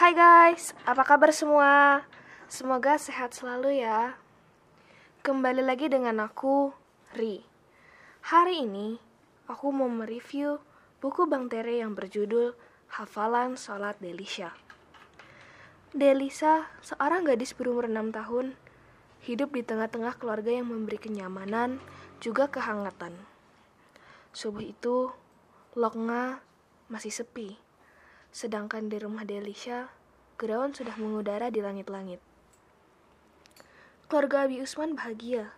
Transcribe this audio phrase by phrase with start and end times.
[0.00, 2.00] Hai guys, apa kabar semua?
[2.48, 4.16] Semoga sehat selalu ya.
[5.20, 6.72] Kembali lagi dengan aku,
[7.12, 7.44] Ri.
[8.24, 8.96] Hari ini,
[9.44, 10.56] aku mau mereview
[11.04, 12.56] buku Bang Tere yang berjudul
[12.96, 14.56] Hafalan Salat Delisha.
[15.92, 18.56] Delisa, seorang gadis berumur 6 tahun,
[19.28, 21.76] hidup di tengah-tengah keluarga yang memberi kenyamanan,
[22.24, 23.12] juga kehangatan.
[24.32, 25.12] Subuh itu,
[25.76, 26.40] Loknga
[26.88, 27.60] masih sepi,
[28.30, 29.90] sedangkan di rumah Delisha,
[30.38, 32.22] gerawan sudah mengudara di langit-langit.
[34.10, 35.54] Keluarga Abi Usman bahagia,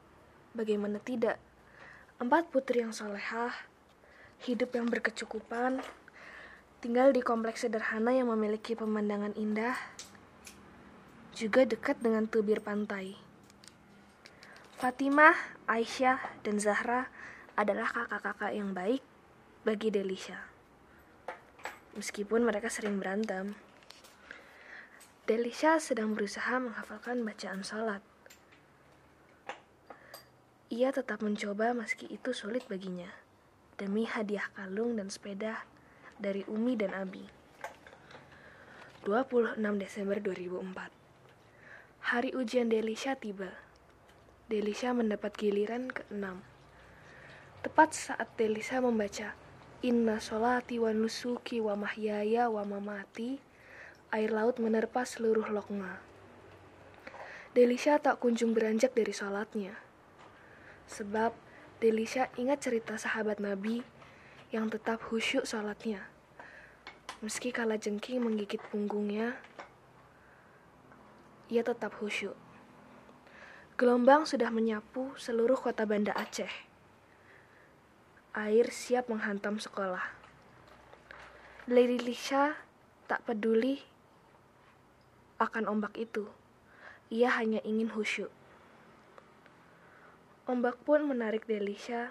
[0.53, 1.41] bagaimana tidak?
[2.21, 3.53] Empat putri yang solehah,
[4.45, 5.81] hidup yang berkecukupan,
[6.85, 9.77] tinggal di kompleks sederhana yang memiliki pemandangan indah,
[11.33, 13.17] juga dekat dengan tubir pantai.
[14.77, 15.33] Fatimah,
[15.65, 17.09] Aisyah, dan Zahra
[17.55, 19.01] adalah kakak-kakak yang baik
[19.63, 20.52] bagi Delisha.
[21.93, 23.53] Meskipun mereka sering berantem,
[25.29, 28.01] Delisha sedang berusaha menghafalkan bacaan salat.
[30.73, 33.13] Ia tetap mencoba meski itu sulit baginya,
[33.77, 35.69] demi hadiah kalung dan sepeda
[36.17, 37.29] dari Umi dan Abi.
[39.05, 41.03] 26 Desember 2004
[42.15, 43.53] Hari ujian Delisha tiba.
[44.49, 46.41] Delisha mendapat giliran ke-6.
[47.67, 49.35] Tepat saat Delisha membaca
[49.83, 53.43] Inna solati wa nusuki wa mahyaya wa mamati.
[54.15, 55.99] Air laut menerpa seluruh lokma.
[57.51, 59.75] Delisha tak kunjung beranjak dari sholatnya.
[60.87, 61.35] Sebab
[61.83, 63.83] Delisha ingat cerita sahabat Nabi
[64.55, 66.07] yang tetap khusyuk sholatnya.
[67.19, 69.35] Meski kala jengking menggigit punggungnya
[71.51, 72.39] Ia tetap khusyuk.
[73.75, 76.71] Gelombang sudah menyapu seluruh kota Banda Aceh
[78.33, 80.01] air siap menghantam sekolah.
[81.69, 82.57] Lady Lisha
[83.05, 83.85] tak peduli
[85.37, 86.25] akan ombak itu.
[87.13, 88.33] Ia hanya ingin khusyuk.
[90.49, 92.11] Ombak pun menarik Delisha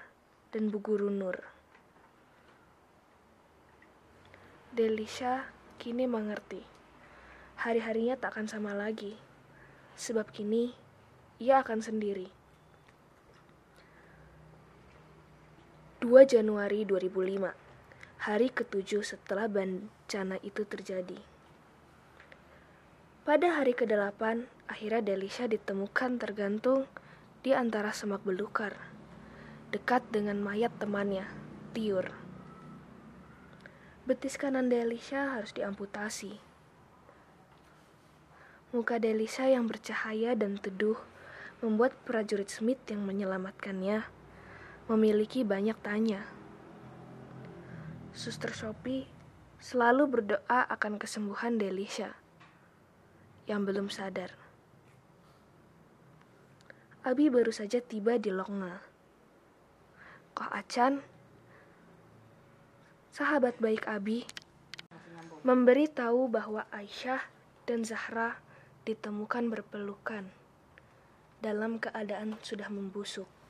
[0.53, 1.41] dan Bu Guru Nur.
[4.71, 5.49] Delisha
[5.81, 6.61] kini mengerti.
[7.57, 9.17] Hari-harinya tak akan sama lagi.
[9.97, 10.71] Sebab kini
[11.41, 12.40] ia akan sendiri.
[16.01, 17.53] 2 Januari 2005,
[18.25, 21.21] hari ketujuh setelah bencana itu terjadi.
[23.21, 24.17] Pada hari ke-8,
[24.65, 26.89] akhirnya Delisha ditemukan tergantung
[27.45, 28.73] di antara semak belukar,
[29.69, 31.29] dekat dengan mayat temannya,
[31.77, 32.09] Tiur.
[34.09, 36.41] Betis kanan Delisha harus diamputasi.
[38.73, 40.97] Muka Delisha yang bercahaya dan teduh
[41.61, 44.20] membuat prajurit Smith yang menyelamatkannya
[44.91, 46.27] memiliki banyak tanya.
[48.11, 49.07] Suster Sophie
[49.55, 52.11] selalu berdoa akan kesembuhan Delisha
[53.47, 54.35] yang belum sadar.
[57.07, 58.83] Abi baru saja tiba di Loknga.
[60.35, 60.99] Koh Acan,
[63.15, 64.27] sahabat baik Abi,
[65.47, 67.23] memberi tahu bahwa Aisyah
[67.63, 68.43] dan Zahra
[68.83, 70.27] ditemukan berpelukan
[71.39, 73.40] dalam keadaan sudah membusuk.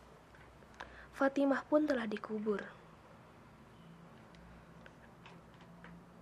[1.21, 2.65] Fatimah pun telah dikubur.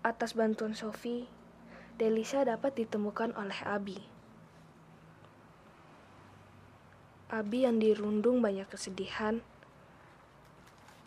[0.04, 1.24] Atas bantuan Sofi,
[1.96, 3.96] Delisa dapat ditemukan oleh Abi.
[7.32, 9.40] Abi yang dirundung banyak kesedihan,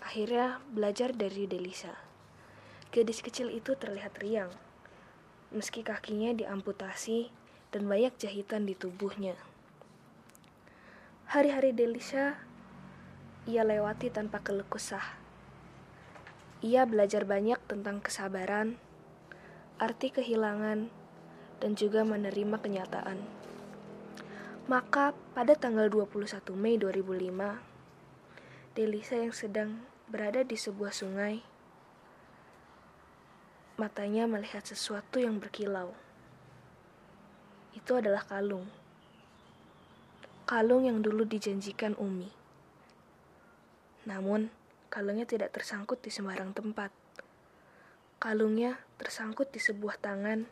[0.01, 1.93] akhirnya belajar dari Delisa.
[2.97, 4.57] Gadis kecil itu terlihat riang,
[5.53, 7.29] meski kakinya diamputasi
[7.69, 9.37] dan banyak jahitan di tubuhnya.
[11.29, 12.41] Hari-hari Delisa
[13.43, 14.63] ia lewati tanpa keluh.
[16.63, 18.79] Ia belajar banyak tentang kesabaran,
[19.83, 20.87] arti kehilangan,
[21.59, 23.19] dan juga menerima kenyataan.
[24.71, 31.43] Maka pada tanggal 21 Mei 2005, Delisa yang sedang berada di sebuah sungai,
[33.75, 35.99] matanya melihat sesuatu yang berkilau.
[37.75, 38.71] Itu adalah kalung.
[40.47, 42.42] Kalung yang dulu dijanjikan Umi.
[44.03, 44.51] Namun,
[44.91, 46.91] kalungnya tidak tersangkut di sembarang tempat.
[48.19, 50.47] Kalungnya tersangkut di sebuah tangan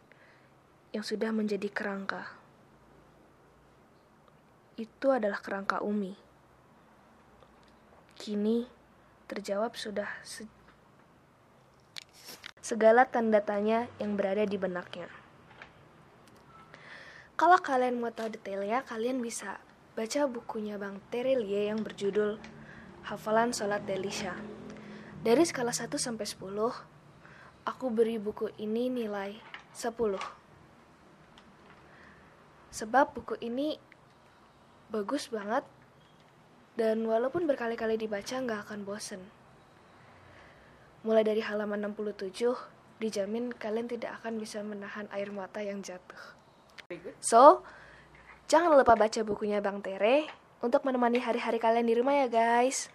[0.90, 2.30] yang sudah menjadi kerangka.
[4.78, 6.14] Itu adalah kerangka Umi.
[8.18, 8.66] Kini
[9.30, 10.44] terjawab sudah se
[12.60, 15.08] segala tanda tanya yang berada di benaknya.
[17.34, 19.58] Kalau kalian mau tahu detailnya, kalian bisa
[19.96, 22.59] baca bukunya Bang Terelie yang berjudul
[23.06, 24.36] Hafalan Salat Delisha.
[25.20, 26.40] Dari skala 1 sampai 10,
[27.64, 29.36] aku beri buku ini nilai
[29.72, 30.16] 10.
[32.70, 33.76] Sebab buku ini
[34.90, 35.62] bagus banget
[36.78, 39.22] dan walaupun berkali-kali dibaca nggak akan bosen.
[41.04, 42.56] Mulai dari halaman 67,
[43.00, 46.36] dijamin kalian tidak akan bisa menahan air mata yang jatuh.
[47.20, 47.64] So,
[48.50, 52.92] jangan lupa baca bukunya Bang Tere untuk menemani hari-hari kalian di rumah ya guys.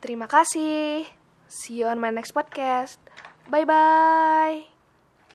[0.00, 1.08] Terima kasih.
[1.46, 3.00] See you on my next podcast.
[3.48, 4.75] Bye-bye.